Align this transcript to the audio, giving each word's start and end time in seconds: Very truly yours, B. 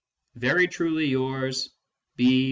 Very 0.35 0.67
truly 0.67 1.05
yours, 1.05 1.69
B. 2.15 2.39